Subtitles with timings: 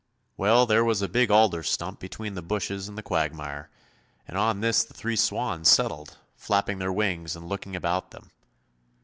[0.35, 3.69] Well there was a big alder stump between the bushes and the quagmire,
[4.27, 8.31] and on this the three swans settled, flapping their wings and looking about them.